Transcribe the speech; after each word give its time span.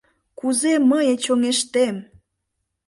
Кузе 0.39 0.73
мые 0.89 1.13
чоҥештем! 1.23 1.95